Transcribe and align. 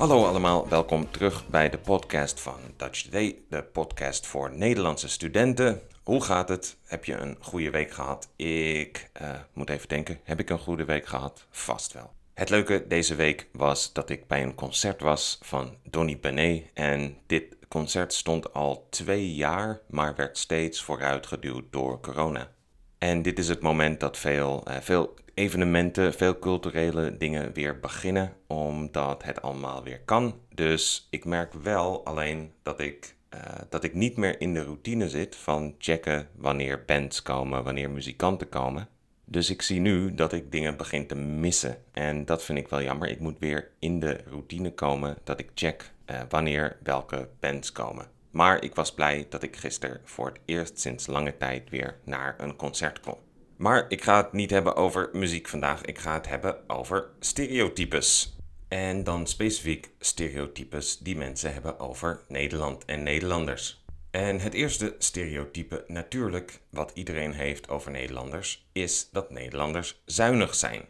Hallo 0.00 0.24
allemaal, 0.24 0.68
welkom 0.68 1.10
terug 1.10 1.48
bij 1.48 1.70
de 1.70 1.78
podcast 1.78 2.40
van 2.40 2.58
Dutch 2.76 3.02
Today, 3.02 3.36
de 3.48 3.62
podcast 3.62 4.26
voor 4.26 4.56
Nederlandse 4.56 5.08
studenten. 5.08 5.80
Hoe 6.02 6.22
gaat 6.22 6.48
het? 6.48 6.76
Heb 6.84 7.04
je 7.04 7.14
een 7.14 7.36
goede 7.40 7.70
week 7.70 7.90
gehad? 7.90 8.28
Ik 8.36 9.10
uh, 9.22 9.30
moet 9.52 9.70
even 9.70 9.88
denken, 9.88 10.20
heb 10.24 10.40
ik 10.40 10.50
een 10.50 10.58
goede 10.58 10.84
week 10.84 11.06
gehad? 11.06 11.46
Vast 11.50 11.92
wel. 11.92 12.12
Het 12.34 12.50
leuke 12.50 12.84
deze 12.88 13.14
week 13.14 13.48
was 13.52 13.92
dat 13.92 14.10
ik 14.10 14.26
bij 14.26 14.42
een 14.42 14.54
concert 14.54 15.00
was 15.00 15.38
van 15.42 15.76
Donny 15.82 16.18
Benet 16.20 16.64
en 16.74 17.16
dit 17.26 17.56
concert 17.68 18.12
stond 18.12 18.52
al 18.52 18.86
twee 18.90 19.34
jaar, 19.34 19.80
maar 19.88 20.14
werd 20.14 20.38
steeds 20.38 20.82
vooruitgeduwd 20.82 21.64
door 21.70 22.00
corona. 22.00 22.50
En 22.98 23.22
dit 23.22 23.38
is 23.38 23.48
het 23.48 23.60
moment 23.60 24.00
dat 24.00 24.18
veel, 24.18 24.64
uh, 24.68 24.76
veel 24.80 25.14
evenementen, 25.40 26.14
veel 26.14 26.38
culturele 26.38 27.16
dingen 27.16 27.52
weer 27.52 27.80
beginnen, 27.80 28.32
omdat 28.46 29.22
het 29.22 29.42
allemaal 29.42 29.82
weer 29.82 30.00
kan. 30.00 30.40
Dus 30.54 31.06
ik 31.10 31.24
merk 31.24 31.52
wel 31.52 32.04
alleen 32.04 32.52
dat 32.62 32.80
ik, 32.80 33.14
uh, 33.34 33.40
dat 33.68 33.84
ik 33.84 33.94
niet 33.94 34.16
meer 34.16 34.40
in 34.40 34.54
de 34.54 34.62
routine 34.62 35.08
zit 35.08 35.36
van 35.36 35.74
checken 35.78 36.28
wanneer 36.36 36.84
bands 36.86 37.22
komen, 37.22 37.64
wanneer 37.64 37.90
muzikanten 37.90 38.48
komen. 38.48 38.88
Dus 39.24 39.50
ik 39.50 39.62
zie 39.62 39.80
nu 39.80 40.14
dat 40.14 40.32
ik 40.32 40.52
dingen 40.52 40.76
begin 40.76 41.06
te 41.06 41.14
missen. 41.14 41.76
En 41.92 42.24
dat 42.24 42.44
vind 42.44 42.58
ik 42.58 42.68
wel 42.68 42.82
jammer. 42.82 43.08
Ik 43.08 43.20
moet 43.20 43.38
weer 43.38 43.70
in 43.78 44.00
de 44.00 44.20
routine 44.28 44.72
komen 44.74 45.16
dat 45.24 45.40
ik 45.40 45.50
check 45.54 45.92
uh, 46.10 46.20
wanneer 46.28 46.76
welke 46.82 47.28
bands 47.40 47.72
komen. 47.72 48.06
Maar 48.30 48.64
ik 48.64 48.74
was 48.74 48.94
blij 48.94 49.26
dat 49.28 49.42
ik 49.42 49.56
gisteren 49.56 50.00
voor 50.04 50.26
het 50.26 50.40
eerst 50.44 50.80
sinds 50.80 51.06
lange 51.06 51.36
tijd 51.36 51.70
weer 51.70 51.96
naar 52.04 52.34
een 52.38 52.56
concert 52.56 53.00
kon. 53.00 53.16
Maar 53.60 53.84
ik 53.88 54.02
ga 54.02 54.16
het 54.16 54.32
niet 54.32 54.50
hebben 54.50 54.76
over 54.76 55.08
muziek 55.12 55.48
vandaag. 55.48 55.84
Ik 55.84 55.98
ga 55.98 56.14
het 56.14 56.28
hebben 56.28 56.56
over 56.66 57.10
stereotypes. 57.18 58.36
En 58.68 59.04
dan 59.04 59.26
specifiek 59.26 59.90
stereotypes 59.98 60.98
die 60.98 61.16
mensen 61.16 61.52
hebben 61.52 61.78
over 61.78 62.20
Nederland 62.28 62.84
en 62.84 63.02
Nederlanders. 63.02 63.84
En 64.10 64.40
het 64.40 64.54
eerste 64.54 64.94
stereotype 64.98 65.84
natuurlijk 65.86 66.60
wat 66.70 66.90
iedereen 66.94 67.32
heeft 67.32 67.68
over 67.68 67.90
Nederlanders 67.90 68.68
is 68.72 69.08
dat 69.12 69.30
Nederlanders 69.30 70.02
zuinig 70.04 70.54
zijn. 70.54 70.84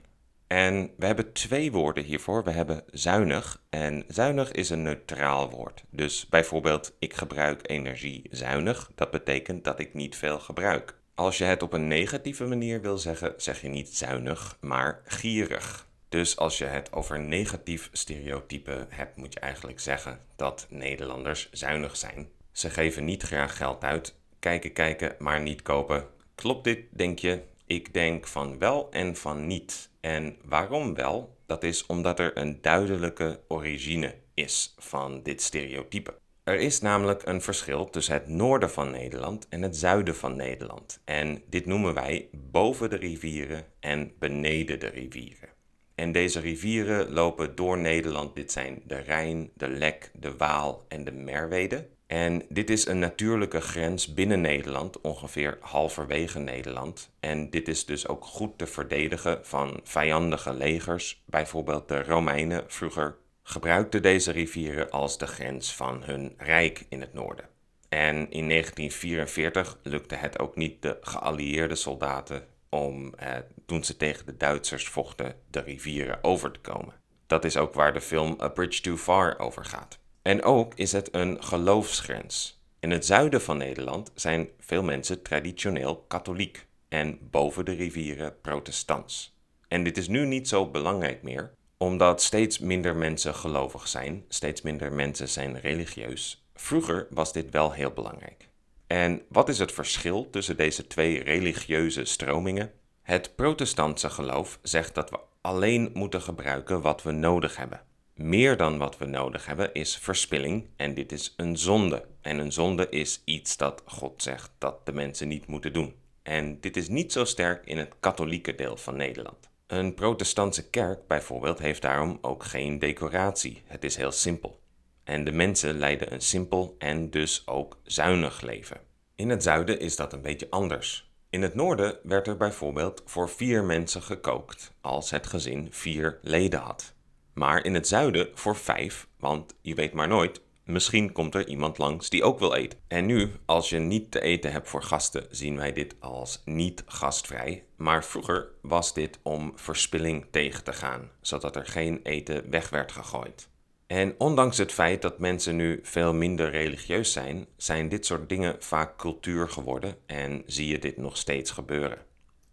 En 0.46 0.90
we 0.96 1.06
hebben 1.06 1.32
twee 1.32 1.72
woorden 1.72 2.04
hiervoor. 2.04 2.44
We 2.44 2.50
hebben 2.50 2.84
zuinig 2.90 3.62
en 3.70 4.04
zuinig 4.08 4.50
is 4.50 4.70
een 4.70 4.82
neutraal 4.82 5.50
woord. 5.50 5.84
Dus 5.90 6.26
bijvoorbeeld 6.28 6.94
ik 6.98 7.14
gebruik 7.14 7.70
energie 7.70 8.22
zuinig. 8.30 8.90
Dat 8.94 9.10
betekent 9.10 9.64
dat 9.64 9.80
ik 9.80 9.94
niet 9.94 10.16
veel 10.16 10.38
gebruik. 10.38 10.98
Als 11.20 11.38
je 11.38 11.44
het 11.44 11.62
op 11.62 11.72
een 11.72 11.88
negatieve 11.88 12.44
manier 12.46 12.80
wil 12.80 12.98
zeggen, 12.98 13.34
zeg 13.36 13.60
je 13.60 13.68
niet 13.68 13.96
zuinig, 13.96 14.56
maar 14.60 15.02
gierig. 15.04 15.86
Dus 16.08 16.36
als 16.36 16.58
je 16.58 16.64
het 16.64 16.92
over 16.92 17.20
negatief 17.20 17.88
stereotype 17.92 18.86
hebt, 18.88 19.16
moet 19.16 19.32
je 19.32 19.40
eigenlijk 19.40 19.80
zeggen 19.80 20.20
dat 20.36 20.66
Nederlanders 20.70 21.48
zuinig 21.52 21.96
zijn. 21.96 22.28
Ze 22.52 22.70
geven 22.70 23.04
niet 23.04 23.22
graag 23.22 23.56
geld 23.56 23.84
uit, 23.84 24.14
kijken, 24.38 24.72
kijken, 24.72 25.14
maar 25.18 25.40
niet 25.40 25.62
kopen. 25.62 26.06
Klopt 26.34 26.64
dit, 26.64 26.84
denk 26.90 27.18
je? 27.18 27.42
Ik 27.66 27.94
denk 27.94 28.26
van 28.26 28.58
wel 28.58 28.90
en 28.90 29.16
van 29.16 29.46
niet. 29.46 29.90
En 30.00 30.36
waarom 30.44 30.94
wel? 30.94 31.36
Dat 31.46 31.62
is 31.62 31.86
omdat 31.86 32.18
er 32.18 32.36
een 32.36 32.58
duidelijke 32.60 33.40
origine 33.48 34.14
is 34.34 34.74
van 34.78 35.22
dit 35.22 35.42
stereotype. 35.42 36.19
Er 36.50 36.60
is 36.60 36.80
namelijk 36.80 37.26
een 37.26 37.42
verschil 37.42 37.90
tussen 37.90 38.14
het 38.14 38.28
noorden 38.28 38.70
van 38.70 38.90
Nederland 38.90 39.48
en 39.48 39.62
het 39.62 39.76
zuiden 39.76 40.16
van 40.16 40.36
Nederland. 40.36 41.00
En 41.04 41.42
dit 41.48 41.66
noemen 41.66 41.94
wij 41.94 42.28
boven 42.32 42.90
de 42.90 42.96
rivieren 42.96 43.64
en 43.80 44.12
beneden 44.18 44.80
de 44.80 44.86
rivieren. 44.86 45.48
En 45.94 46.12
deze 46.12 46.40
rivieren 46.40 47.12
lopen 47.12 47.54
door 47.54 47.78
Nederland. 47.78 48.34
Dit 48.34 48.52
zijn 48.52 48.82
de 48.86 48.98
Rijn, 48.98 49.50
de 49.54 49.68
Lek, 49.68 50.10
de 50.14 50.36
Waal 50.36 50.84
en 50.88 51.04
de 51.04 51.12
Merwede. 51.12 51.88
En 52.06 52.42
dit 52.48 52.70
is 52.70 52.86
een 52.86 52.98
natuurlijke 52.98 53.60
grens 53.60 54.14
binnen 54.14 54.40
Nederland, 54.40 55.00
ongeveer 55.00 55.58
halverwege 55.60 56.38
Nederland. 56.38 57.10
En 57.20 57.50
dit 57.50 57.68
is 57.68 57.84
dus 57.84 58.08
ook 58.08 58.24
goed 58.24 58.58
te 58.58 58.66
verdedigen 58.66 59.38
van 59.42 59.80
vijandige 59.82 60.54
legers. 60.54 61.22
Bijvoorbeeld 61.26 61.88
de 61.88 62.02
Romeinen 62.02 62.64
vroeger 62.66 63.16
gebruikten 63.42 64.02
deze 64.02 64.30
rivieren 64.30 64.90
als 64.90 65.18
de 65.18 65.26
grens 65.26 65.74
van 65.74 66.02
hun 66.02 66.34
rijk 66.36 66.86
in 66.88 67.00
het 67.00 67.12
noorden. 67.12 67.48
En 67.88 68.30
in 68.30 68.48
1944 68.48 69.78
lukte 69.82 70.14
het 70.14 70.38
ook 70.38 70.56
niet 70.56 70.82
de 70.82 70.98
geallieerde 71.00 71.74
soldaten 71.74 72.46
om, 72.68 73.14
eh, 73.14 73.36
toen 73.66 73.84
ze 73.84 73.96
tegen 73.96 74.26
de 74.26 74.36
Duitsers 74.36 74.88
vochten, 74.88 75.34
de 75.50 75.60
rivieren 75.60 76.24
over 76.24 76.50
te 76.50 76.60
komen. 76.60 76.94
Dat 77.26 77.44
is 77.44 77.56
ook 77.56 77.74
waar 77.74 77.92
de 77.92 78.00
film 78.00 78.36
A 78.40 78.48
Bridge 78.48 78.80
Too 78.80 78.96
Far 78.96 79.38
over 79.38 79.64
gaat. 79.64 79.98
En 80.22 80.42
ook 80.42 80.74
is 80.74 80.92
het 80.92 81.14
een 81.14 81.42
geloofsgrens. 81.42 82.62
In 82.80 82.90
het 82.90 83.06
zuiden 83.06 83.40
van 83.40 83.56
Nederland 83.56 84.10
zijn 84.14 84.48
veel 84.58 84.82
mensen 84.82 85.22
traditioneel 85.22 86.04
katholiek 86.08 86.66
en 86.88 87.18
boven 87.30 87.64
de 87.64 87.72
rivieren 87.72 88.40
protestants. 88.40 89.38
En 89.68 89.84
dit 89.84 89.96
is 89.96 90.08
nu 90.08 90.26
niet 90.26 90.48
zo 90.48 90.70
belangrijk 90.70 91.22
meer, 91.22 91.54
omdat 91.82 92.22
steeds 92.22 92.58
minder 92.58 92.96
mensen 92.96 93.34
gelovig 93.34 93.88
zijn, 93.88 94.24
steeds 94.28 94.62
minder 94.62 94.92
mensen 94.92 95.28
zijn 95.28 95.60
religieus. 95.60 96.44
Vroeger 96.54 97.06
was 97.10 97.32
dit 97.32 97.50
wel 97.50 97.72
heel 97.72 97.90
belangrijk. 97.90 98.48
En 98.86 99.22
wat 99.28 99.48
is 99.48 99.58
het 99.58 99.72
verschil 99.72 100.30
tussen 100.30 100.56
deze 100.56 100.86
twee 100.86 101.22
religieuze 101.22 102.04
stromingen? 102.04 102.72
Het 103.02 103.34
protestantse 103.34 104.10
geloof 104.10 104.58
zegt 104.62 104.94
dat 104.94 105.10
we 105.10 105.18
alleen 105.40 105.90
moeten 105.94 106.22
gebruiken 106.22 106.80
wat 106.80 107.02
we 107.02 107.10
nodig 107.10 107.56
hebben. 107.56 107.80
Meer 108.14 108.56
dan 108.56 108.78
wat 108.78 108.98
we 108.98 109.04
nodig 109.04 109.46
hebben 109.46 109.74
is 109.74 109.96
verspilling 109.96 110.68
en 110.76 110.94
dit 110.94 111.12
is 111.12 111.34
een 111.36 111.56
zonde. 111.56 112.04
En 112.20 112.38
een 112.38 112.52
zonde 112.52 112.88
is 112.88 113.22
iets 113.24 113.56
dat 113.56 113.82
God 113.84 114.22
zegt 114.22 114.50
dat 114.58 114.86
de 114.86 114.92
mensen 114.92 115.28
niet 115.28 115.46
moeten 115.46 115.72
doen. 115.72 115.94
En 116.22 116.60
dit 116.60 116.76
is 116.76 116.88
niet 116.88 117.12
zo 117.12 117.24
sterk 117.24 117.66
in 117.66 117.78
het 117.78 117.94
katholieke 118.00 118.54
deel 118.54 118.76
van 118.76 118.96
Nederland. 118.96 119.49
Een 119.70 119.94
protestantse 119.94 120.70
kerk 120.70 121.06
bijvoorbeeld 121.06 121.58
heeft 121.58 121.82
daarom 121.82 122.18
ook 122.20 122.44
geen 122.44 122.78
decoratie. 122.78 123.62
Het 123.66 123.84
is 123.84 123.96
heel 123.96 124.12
simpel. 124.12 124.60
En 125.04 125.24
de 125.24 125.32
mensen 125.32 125.78
leiden 125.78 126.12
een 126.12 126.20
simpel 126.20 126.74
en 126.78 127.10
dus 127.10 127.46
ook 127.46 127.78
zuinig 127.82 128.40
leven. 128.40 128.80
In 129.14 129.28
het 129.28 129.42
zuiden 129.42 129.80
is 129.80 129.96
dat 129.96 130.12
een 130.12 130.22
beetje 130.22 130.50
anders. 130.50 131.12
In 131.28 131.42
het 131.42 131.54
noorden 131.54 131.98
werd 132.02 132.26
er 132.26 132.36
bijvoorbeeld 132.36 133.02
voor 133.04 133.28
vier 133.28 133.64
mensen 133.64 134.02
gekookt 134.02 134.74
als 134.80 135.10
het 135.10 135.26
gezin 135.26 135.68
vier 135.70 136.18
leden 136.22 136.60
had. 136.60 136.94
Maar 137.34 137.64
in 137.64 137.74
het 137.74 137.88
zuiden 137.88 138.28
voor 138.34 138.56
vijf, 138.56 139.08
want 139.18 139.54
je 139.60 139.74
weet 139.74 139.92
maar 139.92 140.08
nooit, 140.08 140.40
Misschien 140.70 141.12
komt 141.12 141.34
er 141.34 141.48
iemand 141.48 141.78
langs 141.78 142.10
die 142.10 142.24
ook 142.24 142.38
wil 142.38 142.54
eten. 142.54 142.78
En 142.88 143.06
nu, 143.06 143.32
als 143.44 143.70
je 143.70 143.78
niet 143.78 144.10
te 144.10 144.20
eten 144.20 144.52
hebt 144.52 144.68
voor 144.68 144.82
gasten, 144.82 145.26
zien 145.30 145.56
wij 145.56 145.72
dit 145.72 145.94
als 145.98 146.42
niet 146.44 146.82
gastvrij. 146.86 147.64
Maar 147.76 148.04
vroeger 148.04 148.48
was 148.62 148.94
dit 148.94 149.18
om 149.22 149.52
verspilling 149.54 150.26
tegen 150.30 150.64
te 150.64 150.72
gaan, 150.72 151.10
zodat 151.20 151.56
er 151.56 151.66
geen 151.66 152.00
eten 152.02 152.50
weg 152.50 152.68
werd 152.68 152.92
gegooid. 152.92 153.48
En 153.86 154.14
ondanks 154.18 154.58
het 154.58 154.72
feit 154.72 155.02
dat 155.02 155.18
mensen 155.18 155.56
nu 155.56 155.80
veel 155.82 156.14
minder 156.14 156.50
religieus 156.50 157.12
zijn, 157.12 157.46
zijn 157.56 157.88
dit 157.88 158.06
soort 158.06 158.28
dingen 158.28 158.56
vaak 158.58 158.98
cultuur 158.98 159.48
geworden 159.48 159.96
en 160.06 160.42
zie 160.46 160.66
je 160.66 160.78
dit 160.78 160.96
nog 160.96 161.16
steeds 161.16 161.50
gebeuren. 161.50 161.98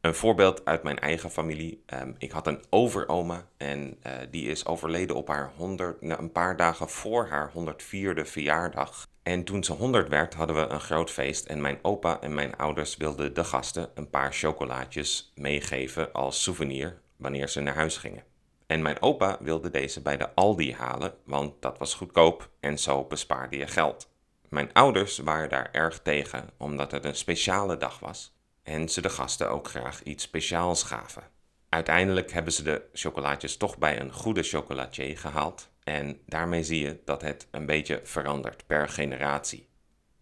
Een 0.07 0.15
voorbeeld 0.15 0.65
uit 0.65 0.83
mijn 0.83 0.99
eigen 0.99 1.31
familie. 1.31 1.83
Ehm, 1.85 2.11
ik 2.17 2.31
had 2.31 2.47
een 2.47 2.63
overoma 2.69 3.47
en 3.57 3.97
uh, 4.07 4.13
die 4.31 4.47
is 4.49 4.65
overleden 4.65 5.15
op 5.15 5.27
haar 5.27 5.51
100, 5.55 6.01
nou, 6.01 6.21
een 6.21 6.31
paar 6.31 6.57
dagen 6.57 6.89
voor 6.89 7.27
haar 7.27 7.51
104e 7.51 8.21
verjaardag. 8.21 9.07
En 9.23 9.43
toen 9.43 9.63
ze 9.63 9.73
100 9.73 10.09
werd, 10.09 10.33
hadden 10.33 10.55
we 10.55 10.61
een 10.61 10.79
groot 10.79 11.11
feest 11.11 11.45
en 11.45 11.61
mijn 11.61 11.79
opa 11.81 12.19
en 12.21 12.33
mijn 12.33 12.57
ouders 12.57 12.97
wilden 12.97 13.33
de 13.33 13.43
gasten 13.43 13.89
een 13.95 14.09
paar 14.09 14.33
chocolaatjes 14.33 15.31
meegeven 15.35 16.13
als 16.13 16.43
souvenir 16.43 17.01
wanneer 17.17 17.47
ze 17.49 17.61
naar 17.61 17.75
huis 17.75 17.97
gingen. 17.97 18.23
En 18.67 18.81
mijn 18.81 19.01
opa 19.01 19.37
wilde 19.41 19.69
deze 19.69 20.01
bij 20.01 20.17
de 20.17 20.33
Aldi 20.33 20.73
halen, 20.73 21.13
want 21.25 21.61
dat 21.61 21.77
was 21.77 21.93
goedkoop 21.93 22.49
en 22.59 22.77
zo 22.79 23.03
bespaarde 23.03 23.57
je 23.57 23.67
geld. 23.67 24.09
Mijn 24.49 24.73
ouders 24.73 25.17
waren 25.17 25.49
daar 25.49 25.69
erg 25.71 25.99
tegen, 25.99 26.49
omdat 26.57 26.91
het 26.91 27.05
een 27.05 27.15
speciale 27.15 27.77
dag 27.77 27.99
was 27.99 28.35
en 28.67 28.89
ze 28.89 29.01
de 29.01 29.09
gasten 29.09 29.49
ook 29.49 29.67
graag 29.67 30.03
iets 30.03 30.23
speciaals 30.23 30.83
gaven. 30.83 31.23
Uiteindelijk 31.69 32.31
hebben 32.31 32.53
ze 32.53 32.63
de 32.63 32.81
chocolaatjes 32.93 33.57
toch 33.57 33.77
bij 33.77 33.99
een 33.99 34.11
goede 34.13 34.43
chocolatier 34.43 35.17
gehaald 35.17 35.69
en 35.83 36.19
daarmee 36.25 36.63
zie 36.63 36.81
je 36.81 36.99
dat 37.05 37.21
het 37.21 37.47
een 37.51 37.65
beetje 37.65 38.01
verandert 38.03 38.67
per 38.67 38.89
generatie. 38.89 39.67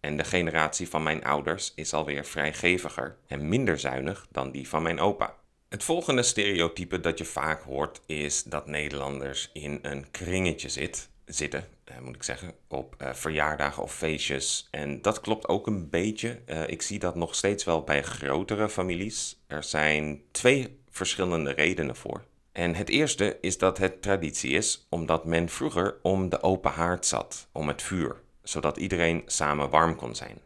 En 0.00 0.16
de 0.16 0.24
generatie 0.24 0.88
van 0.88 1.02
mijn 1.02 1.24
ouders 1.24 1.72
is 1.74 1.92
alweer 1.92 2.24
vrijgeviger 2.24 3.16
en 3.26 3.48
minder 3.48 3.78
zuinig 3.78 4.26
dan 4.30 4.50
die 4.50 4.68
van 4.68 4.82
mijn 4.82 5.00
opa. 5.00 5.34
Het 5.68 5.84
volgende 5.84 6.22
stereotype 6.22 7.00
dat 7.00 7.18
je 7.18 7.24
vaak 7.24 7.62
hoort 7.62 8.00
is 8.06 8.42
dat 8.42 8.66
Nederlanders 8.66 9.50
in 9.52 9.78
een 9.82 10.10
kringetje 10.10 10.68
zit, 10.68 11.10
zitten 11.26 11.68
uh, 11.90 11.98
moet 11.98 12.14
ik 12.14 12.22
zeggen, 12.22 12.54
op 12.68 12.94
uh, 13.02 13.12
verjaardagen 13.12 13.82
of 13.82 13.94
feestjes. 13.94 14.68
En 14.70 15.02
dat 15.02 15.20
klopt 15.20 15.48
ook 15.48 15.66
een 15.66 15.90
beetje. 15.90 16.40
Uh, 16.46 16.68
ik 16.68 16.82
zie 16.82 16.98
dat 16.98 17.14
nog 17.14 17.34
steeds 17.34 17.64
wel 17.64 17.82
bij 17.82 18.02
grotere 18.02 18.68
families. 18.68 19.42
Er 19.46 19.62
zijn 19.62 20.22
twee 20.30 20.78
verschillende 20.90 21.50
redenen 21.50 21.96
voor. 21.96 22.24
En 22.52 22.74
het 22.74 22.88
eerste 22.88 23.38
is 23.40 23.58
dat 23.58 23.78
het 23.78 24.02
traditie 24.02 24.50
is 24.50 24.86
omdat 24.88 25.24
men 25.24 25.48
vroeger 25.48 25.96
om 26.02 26.28
de 26.28 26.42
open 26.42 26.70
haard 26.70 27.06
zat, 27.06 27.48
om 27.52 27.68
het 27.68 27.82
vuur, 27.82 28.20
zodat 28.42 28.76
iedereen 28.76 29.22
samen 29.26 29.70
warm 29.70 29.96
kon 29.96 30.14
zijn. 30.14 30.40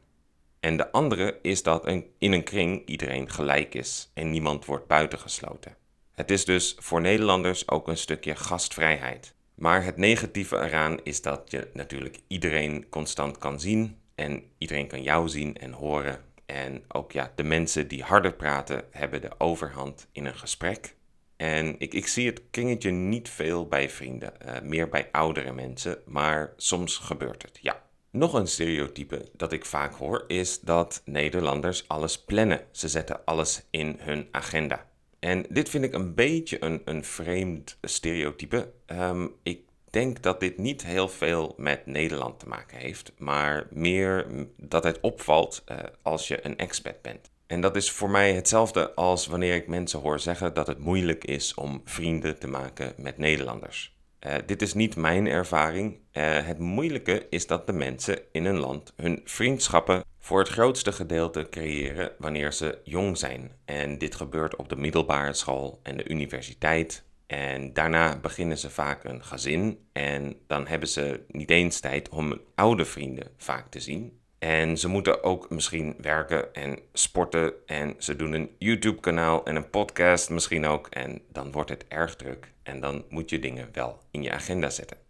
En 0.61 0.77
de 0.77 0.93
andere 0.93 1.39
is 1.43 1.63
dat 1.63 1.87
in 2.19 2.33
een 2.33 2.45
kring 2.45 2.87
iedereen 2.87 3.31
gelijk 3.31 3.75
is 3.75 4.11
en 4.15 4.31
niemand 4.31 4.65
wordt 4.65 4.87
buitengesloten. 4.87 5.77
Het 6.13 6.31
is 6.31 6.45
dus 6.45 6.77
voor 6.79 7.01
Nederlanders 7.01 7.69
ook 7.69 7.89
een 7.89 7.97
stukje 7.97 8.37
gastvrijheid. 8.37 9.35
Maar 9.61 9.85
het 9.85 9.97
negatieve 9.97 10.57
eraan 10.57 10.99
is 11.03 11.23
dat 11.23 11.51
je 11.51 11.69
natuurlijk 11.73 12.19
iedereen 12.27 12.89
constant 12.89 13.39
kan 13.39 13.61
zien 13.61 13.97
en 14.15 14.43
iedereen 14.59 14.87
kan 14.87 15.03
jou 15.03 15.29
zien 15.29 15.57
en 15.57 15.73
horen. 15.73 16.21
En 16.47 16.85
ook 16.89 17.13
ja, 17.13 17.33
de 17.35 17.43
mensen 17.43 17.89
die 17.89 18.03
harder 18.03 18.33
praten 18.33 18.85
hebben 18.91 19.21
de 19.21 19.31
overhand 19.39 20.09
in 20.13 20.25
een 20.27 20.35
gesprek. 20.35 20.95
En 21.37 21.75
ik, 21.79 21.95
ik 21.95 22.07
zie 22.07 22.27
het 22.27 22.43
kringetje 22.51 22.91
niet 22.91 23.29
veel 23.29 23.69
bij 23.69 23.91
vrienden, 23.91 24.33
uh, 24.47 24.61
meer 24.63 24.89
bij 24.89 25.09
oudere 25.13 25.53
mensen, 25.53 25.99
maar 26.07 26.53
soms 26.57 26.97
gebeurt 26.97 27.43
het, 27.43 27.59
ja. 27.63 27.83
Nog 28.11 28.33
een 28.33 28.47
stereotype 28.49 29.29
dat 29.37 29.53
ik 29.53 29.65
vaak 29.65 29.95
hoor 29.95 30.25
is 30.27 30.61
dat 30.61 31.03
Nederlanders 31.05 31.89
alles 31.89 32.25
plannen. 32.25 32.61
Ze 32.71 32.89
zetten 32.89 33.25
alles 33.25 33.63
in 33.71 33.97
hun 33.99 34.29
agenda. 34.31 34.90
En 35.21 35.47
dit 35.49 35.69
vind 35.69 35.85
ik 35.85 35.93
een 35.93 36.15
beetje 36.15 36.65
een, 36.65 36.83
een 36.85 37.05
vreemd 37.05 37.79
stereotype. 37.83 38.73
Ehm, 38.87 39.27
ik 39.43 39.61
denk 39.91 40.23
dat 40.23 40.41
dit 40.41 40.59
niet 40.59 40.85
heel 40.85 41.09
veel 41.09 41.55
met 41.57 41.87
Nederland 41.87 42.39
te 42.39 42.49
maken 42.49 42.79
heeft, 42.79 43.13
maar 43.19 43.67
meer 43.71 44.27
dat 44.57 44.85
het 44.85 45.01
opvalt 45.01 45.65
uh, 45.71 45.79
als 46.03 46.29
je 46.29 46.47
een 46.47 46.57
expat 46.57 47.03
bent. 47.03 47.31
En 47.47 47.61
dat 47.61 47.77
is 47.77 47.91
voor 47.91 48.11
mij 48.11 48.35
hetzelfde 48.35 48.95
als 48.95 49.27
wanneer 49.27 49.55
ik 49.55 49.67
mensen 49.67 50.01
hoor 50.01 50.21
zeggen 50.21 50.55
dat 50.55 50.67
het 50.67 50.79
moeilijk 50.79 51.25
is 51.25 51.55
om 51.55 51.83
vrienden 51.85 52.39
te 52.39 52.49
maken 52.49 52.95
met 52.97 53.19
Nederlanders. 53.19 53.99
Uh, 54.27 54.35
dit 54.47 54.63
is 54.63 54.75
niet 54.75 54.97
mijn 54.97 55.27
ervaring. 55.27 55.99
Uh, 56.13 56.47
het 56.47 56.59
moeilijke 56.59 57.27
is 57.31 57.47
dat 57.47 57.67
de 57.67 57.73
mensen 57.73 58.19
in 58.33 58.45
een 58.45 58.59
land 58.59 58.93
hun 58.97 59.21
vriendschappen 59.25 60.05
voor 60.21 60.39
het 60.39 60.49
grootste 60.49 60.93
gedeelte 60.93 61.47
creëren 61.51 62.13
wanneer 62.19 62.53
ze 62.53 62.79
jong 62.85 63.19
zijn. 63.19 63.53
En 63.65 63.99
dit 63.99 64.15
gebeurt 64.15 64.57
op 64.57 64.69
de 64.69 64.77
middelbare 64.77 65.33
school 65.33 65.81
en 65.83 65.97
de 65.97 66.09
universiteit. 66.09 67.05
En 67.27 67.73
daarna 67.73 68.19
beginnen 68.19 68.59
ze 68.59 68.71
vaak 68.71 69.05
een 69.05 69.25
gezin 69.25 69.79
en 69.93 70.37
dan 70.47 70.67
hebben 70.67 70.89
ze 70.89 71.21
niet 71.29 71.51
eens 71.51 71.81
tijd 71.81 72.09
om 72.09 72.41
oude 72.55 72.85
vrienden 72.85 73.31
vaak 73.37 73.71
te 73.71 73.81
zien. 73.81 74.19
En 74.39 74.79
ze 74.79 74.89
moeten 74.89 75.23
ook 75.25 75.51
misschien 75.51 75.95
werken 75.99 76.55
en 76.55 76.79
sporten. 76.93 77.53
En 77.67 77.95
ze 77.99 78.17
doen 78.17 78.33
een 78.33 78.51
YouTube-kanaal 78.59 79.45
en 79.45 79.57
een 79.57 79.71
podcast 79.71 80.31
misschien 80.31 80.67
ook. 80.67 80.87
En 80.87 81.23
dan 81.33 81.53
wordt 81.53 81.71
het 81.71 81.85
erg 81.89 82.17
druk. 82.17 82.53
En 82.63 82.81
dan 82.81 83.05
moet 83.09 83.31
je 83.31 83.39
dingen 83.39 83.69
wel 83.73 83.99
in 84.11 84.23
je 84.23 84.33
agenda 84.33 84.71
zetten. 84.71 85.10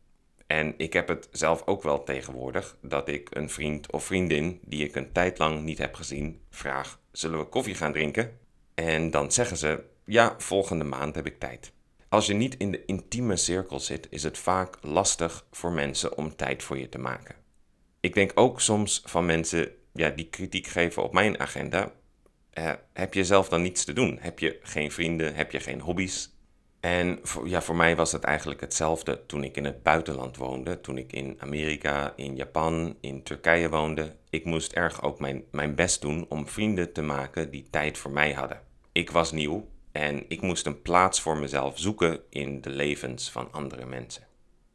En 0.50 0.74
ik 0.76 0.92
heb 0.92 1.08
het 1.08 1.28
zelf 1.30 1.66
ook 1.66 1.82
wel 1.82 2.02
tegenwoordig 2.02 2.76
dat 2.82 3.08
ik 3.08 3.28
een 3.30 3.50
vriend 3.50 3.92
of 3.92 4.04
vriendin 4.04 4.60
die 4.64 4.84
ik 4.84 4.94
een 4.94 5.12
tijd 5.12 5.38
lang 5.38 5.62
niet 5.62 5.78
heb 5.78 5.94
gezien 5.94 6.40
vraag: 6.50 7.00
zullen 7.12 7.38
we 7.38 7.44
koffie 7.44 7.74
gaan 7.74 7.92
drinken? 7.92 8.38
En 8.74 9.10
dan 9.10 9.32
zeggen 9.32 9.56
ze: 9.56 9.84
ja, 10.04 10.34
volgende 10.38 10.84
maand 10.84 11.14
heb 11.14 11.26
ik 11.26 11.38
tijd. 11.38 11.72
Als 12.08 12.26
je 12.26 12.34
niet 12.34 12.56
in 12.56 12.70
de 12.70 12.84
intieme 12.84 13.36
cirkel 13.36 13.80
zit, 13.80 14.06
is 14.10 14.22
het 14.22 14.38
vaak 14.38 14.78
lastig 14.80 15.46
voor 15.50 15.72
mensen 15.72 16.16
om 16.16 16.36
tijd 16.36 16.62
voor 16.62 16.78
je 16.78 16.88
te 16.88 16.98
maken 16.98 17.40
ik 18.00 18.14
denk 18.14 18.32
ook 18.34 18.60
soms 18.60 19.02
van 19.04 19.26
mensen 19.26 19.68
ja, 19.92 20.10
die 20.10 20.28
kritiek 20.28 20.66
geven 20.66 21.02
op 21.02 21.12
mijn 21.12 21.40
agenda. 21.40 21.92
Eh, 22.50 22.72
heb 22.92 23.14
je 23.14 23.24
zelf 23.24 23.48
dan 23.48 23.62
niets 23.62 23.84
te 23.84 23.92
doen? 23.92 24.18
Heb 24.20 24.38
je 24.38 24.58
geen 24.62 24.92
vrienden? 24.92 25.34
Heb 25.34 25.50
je 25.50 25.60
geen 25.60 25.80
hobby's? 25.80 26.34
En 26.80 27.18
voor, 27.22 27.48
ja, 27.48 27.62
voor 27.62 27.76
mij 27.76 27.96
was 27.96 28.12
het 28.12 28.24
eigenlijk 28.24 28.60
hetzelfde 28.60 29.26
toen 29.26 29.44
ik 29.44 29.56
in 29.56 29.64
het 29.64 29.82
buitenland 29.82 30.36
woonde. 30.36 30.80
Toen 30.80 30.98
ik 30.98 31.12
in 31.12 31.36
Amerika, 31.38 32.12
in 32.16 32.36
Japan, 32.36 32.96
in 33.00 33.22
Turkije 33.22 33.68
woonde. 33.68 34.14
Ik 34.30 34.44
moest 34.44 34.72
erg 34.72 35.02
ook 35.02 35.20
mijn, 35.20 35.44
mijn 35.50 35.74
best 35.74 36.00
doen 36.00 36.26
om 36.28 36.48
vrienden 36.48 36.92
te 36.92 37.02
maken 37.02 37.50
die 37.50 37.66
tijd 37.70 37.98
voor 37.98 38.10
mij 38.10 38.32
hadden. 38.32 38.60
Ik 38.92 39.10
was 39.10 39.32
nieuw 39.32 39.68
en 39.92 40.24
ik 40.28 40.40
moest 40.40 40.66
een 40.66 40.82
plaats 40.82 41.20
voor 41.20 41.36
mezelf 41.36 41.78
zoeken 41.78 42.20
in 42.28 42.60
de 42.60 42.70
levens 42.70 43.30
van 43.30 43.52
andere 43.52 43.86
mensen. 43.86 44.22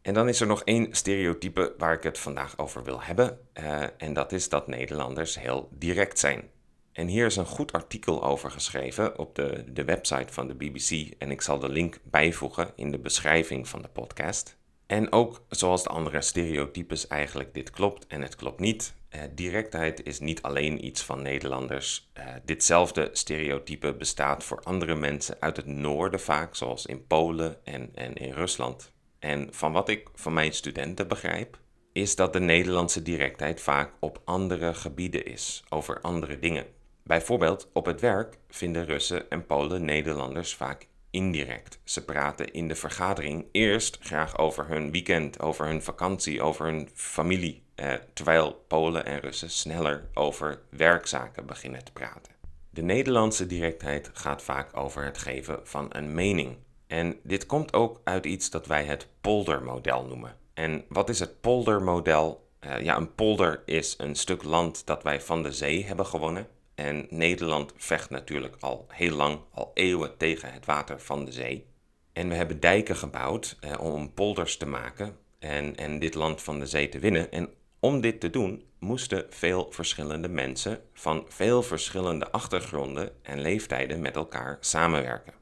En 0.01 0.13
dan 0.13 0.27
is 0.27 0.41
er 0.41 0.47
nog 0.47 0.63
één 0.63 0.87
stereotype 0.91 1.73
waar 1.77 1.93
ik 1.93 2.03
het 2.03 2.19
vandaag 2.19 2.57
over 2.57 2.83
wil 2.83 3.01
hebben. 3.01 3.39
Uh, 3.59 3.83
en 3.97 4.13
dat 4.13 4.31
is 4.31 4.49
dat 4.49 4.67
Nederlanders 4.67 5.39
heel 5.39 5.69
direct 5.71 6.19
zijn. 6.19 6.49
En 6.95 7.07
hier 7.07 7.25
is 7.25 7.35
een 7.35 7.45
goed 7.45 7.71
artikel 7.71 8.23
over 8.23 8.51
geschreven 8.51 9.19
op 9.19 9.35
de, 9.35 9.63
de 9.67 9.83
website 9.83 10.33
van 10.33 10.47
de 10.47 10.53
BBC. 10.53 11.13
En 11.17 11.31
ik 11.31 11.41
zal 11.41 11.59
de 11.59 11.69
link 11.69 11.99
bijvoegen 12.03 12.71
in 12.75 12.91
de 12.91 12.99
beschrijving 12.99 13.67
van 13.67 13.81
de 13.81 13.87
podcast. 13.87 14.57
En 14.85 15.11
ook 15.11 15.45
zoals 15.49 15.83
de 15.83 15.89
andere 15.89 16.21
stereotypes 16.21 17.07
eigenlijk, 17.07 17.53
dit 17.53 17.69
klopt 17.69 18.07
en 18.07 18.21
het 18.21 18.35
klopt 18.35 18.59
niet. 18.59 18.93
Uh, 19.15 19.21
directheid 19.33 20.05
is 20.05 20.19
niet 20.19 20.41
alleen 20.41 20.85
iets 20.85 21.01
van 21.01 21.21
Nederlanders. 21.21 22.09
Uh, 22.17 22.23
ditzelfde 22.45 23.09
stereotype 23.11 23.93
bestaat 23.93 24.43
voor 24.43 24.61
andere 24.63 24.95
mensen 24.95 25.37
uit 25.39 25.57
het 25.57 25.65
noorden 25.65 26.19
vaak, 26.19 26.55
zoals 26.55 26.85
in 26.85 27.07
Polen 27.07 27.65
en, 27.65 27.89
en 27.95 28.13
in 28.13 28.33
Rusland. 28.33 28.91
En 29.19 29.47
van 29.51 29.71
wat 29.71 29.89
ik 29.89 30.09
van 30.13 30.33
mijn 30.33 30.53
studenten 30.53 31.07
begrijp, 31.07 31.59
is 31.91 32.15
dat 32.15 32.33
de 32.33 32.39
Nederlandse 32.39 33.01
directheid 33.01 33.61
vaak 33.61 33.91
op 33.99 34.21
andere 34.25 34.73
gebieden 34.73 35.25
is, 35.25 35.63
over 35.69 36.01
andere 36.01 36.39
dingen. 36.39 36.75
Bijvoorbeeld 37.07 37.69
op 37.73 37.85
het 37.85 38.01
werk 38.01 38.37
vinden 38.49 38.85
Russen 38.85 39.29
en 39.29 39.45
Polen 39.45 39.85
Nederlanders 39.85 40.55
vaak 40.55 40.87
indirect. 41.09 41.79
Ze 41.83 42.05
praten 42.05 42.53
in 42.53 42.67
de 42.67 42.75
vergadering 42.75 43.45
eerst 43.51 43.97
graag 44.01 44.37
over 44.37 44.67
hun 44.67 44.91
weekend, 44.91 45.39
over 45.39 45.65
hun 45.65 45.81
vakantie, 45.81 46.41
over 46.41 46.65
hun 46.65 46.89
familie, 46.93 47.63
eh, 47.75 47.93
terwijl 48.13 48.63
Polen 48.67 49.05
en 49.05 49.19
Russen 49.19 49.49
sneller 49.49 50.07
over 50.13 50.61
werkzaken 50.69 51.45
beginnen 51.45 51.83
te 51.83 51.91
praten. 51.91 52.33
De 52.69 52.81
Nederlandse 52.81 53.47
directheid 53.47 54.09
gaat 54.13 54.41
vaak 54.41 54.77
over 54.77 55.03
het 55.03 55.17
geven 55.17 55.59
van 55.63 55.85
een 55.89 56.13
mening, 56.13 56.57
en 56.87 57.19
dit 57.23 57.45
komt 57.45 57.73
ook 57.73 58.01
uit 58.03 58.25
iets 58.25 58.49
dat 58.49 58.67
wij 58.67 58.85
het 58.85 59.07
poldermodel 59.21 60.05
noemen. 60.05 60.37
En 60.53 60.85
wat 60.89 61.09
is 61.09 61.19
het 61.19 61.41
poldermodel? 61.41 62.47
Uh, 62.59 62.81
ja, 62.81 62.97
een 62.97 63.15
polder 63.15 63.61
is 63.65 63.95
een 63.97 64.15
stuk 64.15 64.43
land 64.43 64.85
dat 64.85 65.03
wij 65.03 65.21
van 65.21 65.43
de 65.43 65.51
zee 65.51 65.85
hebben 65.85 66.05
gewonnen. 66.05 66.47
En 66.75 67.07
Nederland 67.09 67.73
vecht 67.77 68.09
natuurlijk 68.09 68.55
al 68.59 68.85
heel 68.89 69.15
lang, 69.15 69.39
al 69.51 69.71
eeuwen 69.73 70.17
tegen 70.17 70.53
het 70.53 70.65
water 70.65 70.99
van 70.99 71.25
de 71.25 71.31
zee. 71.31 71.65
En 72.13 72.29
we 72.29 72.35
hebben 72.35 72.59
dijken 72.59 72.95
gebouwd 72.95 73.57
uh, 73.61 73.79
om 73.79 74.13
polders 74.13 74.57
te 74.57 74.65
maken 74.65 75.17
en, 75.39 75.75
en 75.75 75.99
dit 75.99 76.13
land 76.13 76.41
van 76.41 76.59
de 76.59 76.65
zee 76.65 76.89
te 76.89 76.99
winnen. 76.99 77.31
En 77.31 77.49
om 77.79 78.01
dit 78.01 78.19
te 78.19 78.29
doen 78.29 78.63
moesten 78.79 79.25
veel 79.29 79.67
verschillende 79.71 80.29
mensen 80.29 80.81
van 80.93 81.25
veel 81.27 81.63
verschillende 81.63 82.31
achtergronden 82.31 83.11
en 83.21 83.41
leeftijden 83.41 84.01
met 84.01 84.15
elkaar 84.15 84.57
samenwerken. 84.59 85.33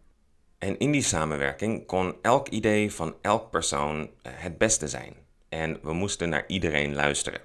En 0.57 0.79
in 0.79 0.91
die 0.91 1.01
samenwerking 1.01 1.85
kon 1.85 2.15
elk 2.21 2.47
idee 2.49 2.93
van 2.93 3.15
elk 3.21 3.49
persoon 3.49 4.09
eh, 4.21 4.31
het 4.35 4.57
beste 4.57 4.87
zijn. 4.87 5.15
En 5.49 5.79
we 5.81 5.93
moesten 5.93 6.29
naar 6.29 6.43
iedereen 6.47 6.95
luisteren. 6.95 7.41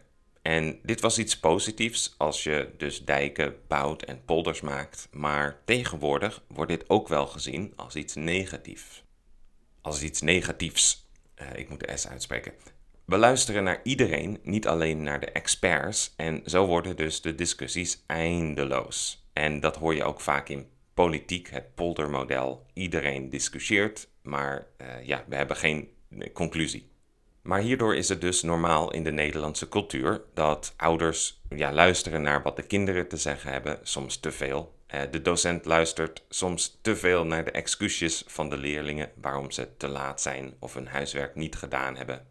En 0.49 0.79
dit 0.83 1.01
was 1.01 1.19
iets 1.19 1.39
positiefs 1.39 2.15
als 2.17 2.43
je 2.43 2.71
dus 2.77 3.05
dijken 3.05 3.55
bouwt 3.67 4.03
en 4.03 4.25
polders 4.25 4.61
maakt, 4.61 5.09
maar 5.13 5.61
tegenwoordig 5.65 6.43
wordt 6.47 6.71
dit 6.71 6.91
ook 6.91 7.09
wel 7.09 7.27
gezien 7.27 7.73
als 7.77 7.95
iets 7.97 8.15
negatiefs. 8.15 9.05
Als 9.81 10.03
iets 10.03 10.21
negatiefs. 10.21 11.09
Uh, 11.43 11.47
ik 11.55 11.69
moet 11.69 11.81
de 11.81 11.97
S 11.97 12.07
uitspreken. 12.07 12.53
We 13.05 13.17
luisteren 13.17 13.65
naar 13.65 13.81
iedereen, 13.83 14.39
niet 14.43 14.67
alleen 14.67 15.03
naar 15.03 15.21
de 15.21 15.31
experts, 15.31 16.13
en 16.17 16.43
zo 16.45 16.67
worden 16.67 16.97
dus 16.97 17.21
de 17.21 17.35
discussies 17.35 18.03
eindeloos. 18.07 19.27
En 19.33 19.61
dat 19.61 19.77
hoor 19.77 19.95
je 19.95 20.05
ook 20.05 20.21
vaak 20.21 20.49
in 20.49 20.67
politiek, 20.95 21.51
het 21.51 21.75
poldermodel. 21.75 22.67
Iedereen 22.73 23.31
discussieert, 23.31 24.09
maar 24.23 24.67
uh, 24.81 25.07
ja, 25.07 25.25
we 25.27 25.37
hebben 25.37 25.57
geen 25.57 25.89
eh, 26.19 26.33
conclusie. 26.33 26.89
Maar 27.49 27.61
hierdoor 27.61 27.97
is 27.97 28.09
het 28.09 28.21
dus 28.21 28.43
normaal 28.43 28.93
in 28.93 29.05
de 29.05 29.13
Nederlandse 29.13 29.69
cultuur 29.69 30.23
dat 30.35 30.75
ouders 30.77 31.41
ja, 31.49 31.73
luisteren 31.73 32.23
naar 32.23 32.43
wat 32.43 32.57
de 32.57 32.63
kinderen 32.63 33.09
te 33.09 33.17
zeggen 33.17 33.53
hebben, 33.53 33.79
soms 33.83 34.17
te 34.17 34.33
veel. 34.33 34.75
Uh, 34.95 35.01
de 35.11 35.23
docent 35.23 35.65
luistert 35.65 36.25
soms 36.29 36.79
te 36.83 36.97
veel 36.97 37.25
naar 37.25 37.45
de 37.45 37.51
excuses 37.51 38.25
van 38.27 38.51
de 38.51 38.57
leerlingen 38.57 39.11
waarom 39.21 39.51
ze 39.51 39.77
te 39.77 39.89
laat 39.89 40.21
zijn 40.21 40.55
of 40.59 40.75
hun 40.75 40.87
huiswerk 40.87 41.35
niet 41.35 41.57
gedaan 41.57 41.97
hebben. 41.97 42.27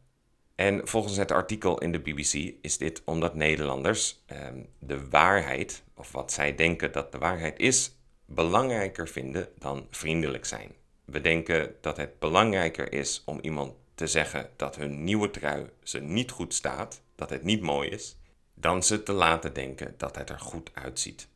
En 0.56 0.88
volgens 0.88 1.18
het 1.18 1.32
artikel 1.32 1.78
in 1.78 1.92
de 1.92 2.00
BBC 2.00 2.56
is 2.62 2.78
dit 2.78 3.02
omdat 3.06 3.36
Nederlanders 3.36 4.24
uh, 4.32 4.38
de 4.80 5.10
waarheid, 5.10 5.84
of 5.96 6.12
wat 6.12 6.32
zij 6.32 6.56
denken 6.56 6.92
dat 6.92 7.12
de 7.12 7.18
waarheid 7.18 7.60
is, 7.60 7.96
belangrijker 8.26 9.08
vinden 9.08 9.48
dan 9.60 9.88
vriendelijk 9.90 10.46
zijn. 10.46 10.72
We 11.06 11.22
denken 11.22 11.76
dat 11.82 11.98
het 11.98 12.20
belangrijker 12.20 12.94
is 12.94 13.22
om 13.26 13.40
iemand 13.42 13.74
te 13.98 14.08
zeggen 14.08 14.50
dat 14.56 14.76
hun 14.76 15.04
nieuwe 15.04 15.32
trui 15.32 15.70
ze 15.84 16.00
niet 16.00 16.32
goed 16.32 16.54
staat, 16.54 17.02
dat 17.16 17.30
het 17.30 17.44
niet 17.44 17.62
mooi 17.62 17.90
is, 17.90 18.18
dan 18.54 18.84
ze 18.84 19.04
te 19.04 19.12
laten 19.12 19.54
denken 19.54 19.94
dat 19.98 20.16
het 20.16 20.30
er 20.30 20.40
goed 20.40 20.70
uitziet. 20.74 21.28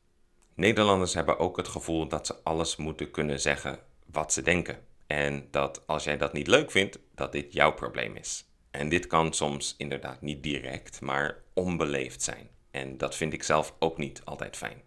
Nederlanders 0.54 1.14
hebben 1.14 1.40
ook 1.40 1.58
het 1.58 1.68
gevoel 1.68 2.08
dat 2.08 2.26
ze 2.26 2.36
alles 2.44 2.76
moeten 2.76 3.12
kunnen 3.12 3.40
zeggen 3.40 3.80
wat 4.06 4.34
ze 4.34 4.42
denken. 4.42 4.80
En 5.08 5.48
dat 5.52 5.84
als 5.88 6.04
jij 6.04 6.18
dat 6.18 6.34
niet 6.34 6.48
leuk 6.48 6.72
vindt, 6.72 7.00
dat 7.16 7.32
dit 7.32 7.54
jouw 7.54 7.74
probleem 7.74 8.16
is. 8.16 8.46
En 8.72 8.90
dit 8.90 9.08
kan 9.08 9.34
soms 9.34 9.76
inderdaad 9.78 10.22
niet 10.22 10.44
direct, 10.44 11.02
maar 11.02 11.38
onbeleefd 11.54 12.22
zijn. 12.22 12.50
En 12.72 12.98
dat 12.98 13.16
vind 13.16 13.34
ik 13.34 13.44
zelf 13.44 13.76
ook 13.80 13.98
niet 13.98 14.22
altijd 14.24 14.58
fijn. 14.58 14.82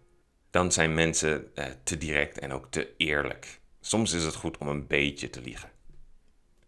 Dan 0.49 0.71
zijn 0.71 0.93
mensen 0.93 1.51
eh, 1.55 1.65
te 1.83 1.97
direct 1.97 2.39
en 2.39 2.51
ook 2.51 2.67
te 2.69 2.93
eerlijk. 2.97 3.59
Soms 3.81 4.13
is 4.13 4.23
het 4.23 4.35
goed 4.35 4.57
om 4.57 4.67
een 4.67 4.87
beetje 4.87 5.29
te 5.29 5.41
liegen. 5.41 5.74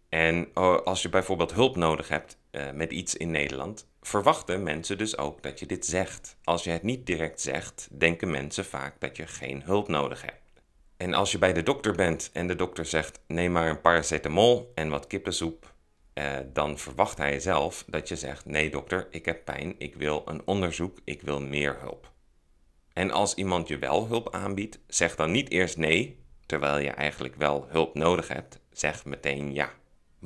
En 0.09 0.47
oh, 0.53 0.83
als 0.83 1.01
je 1.01 1.09
bijvoorbeeld 1.09 1.53
hulp 1.53 1.75
nodig 1.75 2.07
hebt 2.07 2.37
uh, 2.51 2.71
met 2.71 2.91
iets 2.91 3.15
in 3.15 3.31
Nederland, 3.31 3.87
verwachten 4.01 4.63
mensen 4.63 4.97
dus 4.97 5.17
ook 5.17 5.43
dat 5.43 5.59
je 5.59 5.65
dit 5.65 5.85
zegt. 5.85 6.37
Als 6.43 6.63
je 6.63 6.69
het 6.69 6.83
niet 6.83 7.05
direct 7.05 7.41
zegt, 7.41 7.87
denken 7.91 8.31
mensen 8.31 8.65
vaak 8.65 8.99
dat 8.99 9.17
je 9.17 9.27
geen 9.27 9.61
hulp 9.63 9.87
nodig 9.87 10.21
hebt. 10.21 10.41
En 10.97 11.13
als 11.13 11.31
je 11.31 11.37
bij 11.37 11.53
de 11.53 11.63
dokter 11.63 11.95
bent 11.95 12.29
en 12.33 12.47
de 12.47 12.55
dokter 12.55 12.85
zegt: 12.85 13.19
neem 13.27 13.51
maar 13.51 13.69
een 13.69 13.81
paracetamol 13.81 14.71
en 14.75 14.89
wat 14.89 15.07
kippensoep, 15.07 15.73
eh, 16.13 16.37
dan 16.53 16.77
verwacht 16.77 17.17
hij 17.17 17.39
zelf 17.39 17.83
dat 17.87 18.07
je 18.07 18.15
zegt: 18.15 18.45
nee, 18.45 18.69
dokter, 18.69 19.07
ik 19.11 19.25
heb 19.25 19.45
pijn, 19.45 19.75
ik 19.77 19.95
wil 19.95 20.21
een 20.25 20.41
onderzoek, 20.45 20.99
ik 21.03 21.21
wil 21.21 21.41
meer 21.41 21.77
hulp. 21.79 22.11
En 22.93 23.11
als 23.11 23.35
iemand 23.35 23.67
je 23.67 23.77
wel 23.77 24.07
hulp 24.07 24.33
aanbiedt, 24.33 24.79
zeg 24.87 25.15
dan 25.15 25.31
niet 25.31 25.49
eerst 25.49 25.77
nee, 25.77 26.19
terwijl 26.45 26.77
je 26.77 26.89
eigenlijk 26.89 27.35
wel 27.35 27.65
hulp 27.69 27.95
nodig 27.95 28.27
hebt. 28.27 28.59
Zeg 28.71 29.05
meteen 29.05 29.53
ja. 29.53 29.71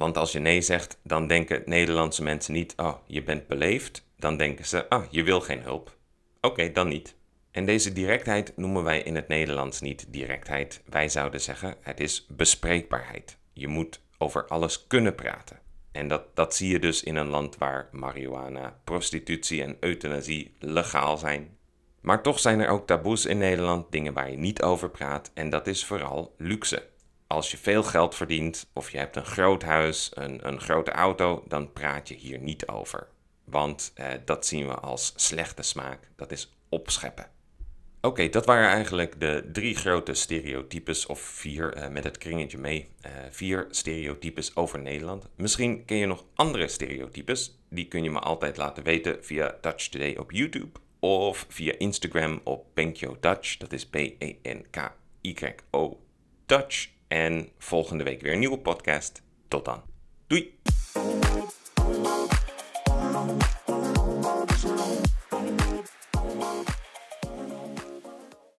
Want 0.01 0.17
als 0.17 0.31
je 0.31 0.39
nee 0.39 0.61
zegt, 0.61 0.99
dan 1.03 1.27
denken 1.27 1.61
Nederlandse 1.65 2.23
mensen 2.23 2.53
niet: 2.53 2.73
oh, 2.77 2.95
je 3.05 3.23
bent 3.23 3.47
beleefd. 3.47 4.05
Dan 4.17 4.37
denken 4.37 4.65
ze: 4.65 4.89
ah, 4.89 4.99
oh, 4.99 5.11
je 5.11 5.23
wil 5.23 5.41
geen 5.41 5.61
hulp. 5.61 5.97
Oké, 6.39 6.71
dan 6.71 6.87
niet. 6.87 7.15
En 7.51 7.65
deze 7.65 7.93
directheid 7.93 8.53
noemen 8.55 8.83
wij 8.83 9.01
in 9.01 9.15
het 9.15 9.27
Nederlands 9.27 9.81
niet 9.81 10.05
directheid. 10.09 10.81
Wij 10.85 11.09
zouden 11.09 11.41
zeggen: 11.41 11.75
het 11.81 11.99
is 11.99 12.25
bespreekbaarheid. 12.29 13.37
Je 13.53 13.67
moet 13.67 14.01
over 14.17 14.47
alles 14.47 14.87
kunnen 14.87 15.15
praten. 15.15 15.59
En 15.91 16.07
dat, 16.07 16.35
dat 16.35 16.55
zie 16.55 16.71
je 16.71 16.79
dus 16.79 17.03
in 17.03 17.15
een 17.15 17.29
land 17.29 17.57
waar 17.57 17.89
marihuana, 17.91 18.79
prostitutie 18.83 19.63
en 19.63 19.77
euthanasie 19.79 20.55
legaal 20.59 21.17
zijn. 21.17 21.57
Maar 22.01 22.23
toch 22.23 22.39
zijn 22.39 22.59
er 22.59 22.69
ook 22.69 22.87
taboes 22.87 23.25
in 23.25 23.37
Nederland, 23.37 23.91
dingen 23.91 24.13
waar 24.13 24.31
je 24.31 24.37
niet 24.37 24.61
over 24.61 24.89
praat, 24.89 25.31
en 25.33 25.49
dat 25.49 25.67
is 25.67 25.85
vooral 25.85 26.35
luxe. 26.37 26.89
Als 27.31 27.51
je 27.51 27.57
veel 27.57 27.83
geld 27.83 28.15
verdient 28.15 28.69
of 28.73 28.91
je 28.91 28.97
hebt 28.97 29.15
een 29.15 29.25
groot 29.25 29.63
huis, 29.63 30.11
een, 30.13 30.47
een 30.47 30.59
grote 30.59 30.91
auto, 30.91 31.43
dan 31.47 31.73
praat 31.73 32.07
je 32.07 32.15
hier 32.15 32.39
niet 32.39 32.67
over. 32.67 33.07
Want 33.43 33.91
eh, 33.95 34.07
dat 34.25 34.45
zien 34.45 34.67
we 34.67 34.73
als 34.73 35.13
slechte 35.15 35.61
smaak, 35.61 36.09
dat 36.15 36.31
is 36.31 36.53
opscheppen. 36.69 37.29
Oké, 38.01 38.29
dat 38.29 38.45
waren 38.45 38.69
eigenlijk 38.69 39.19
de 39.19 39.49
drie 39.51 39.75
grote 39.75 40.13
stereotypes, 40.13 41.05
of 41.05 41.19
vier 41.19 41.77
uh, 41.77 41.87
met 41.87 42.03
het 42.03 42.17
kringetje 42.17 42.57
mee. 42.57 42.89
Uh, 43.05 43.11
vier 43.29 43.67
stereotypes 43.69 44.55
over 44.55 44.79
Nederland. 44.79 45.29
Misschien 45.35 45.85
ken 45.85 45.97
je 45.97 46.05
nog 46.05 46.25
andere 46.35 46.67
stereotypes. 46.67 47.59
Die 47.69 47.87
kun 47.87 48.03
je 48.03 48.11
me 48.11 48.19
altijd 48.19 48.57
laten 48.57 48.83
weten 48.83 49.23
via 49.23 49.57
Dutch 49.61 49.87
Today 49.87 50.15
op 50.15 50.31
YouTube. 50.31 50.79
Of 50.99 51.45
via 51.49 51.73
Instagram 51.77 52.41
op 52.43 52.65
Benkyo 52.73 53.17
Dutch. 53.19 53.57
Dat 53.57 53.73
is 53.73 53.85
B-E-N-K-Y-O 53.85 54.89
Dutch. 56.45 56.99
En 57.11 57.49
volgende 57.57 58.03
week 58.03 58.21
weer 58.21 58.33
een 58.33 58.39
nieuwe 58.39 58.59
podcast. 58.59 59.21
Tot 59.47 59.65
dan. 59.65 59.81
Doei! 60.27 60.59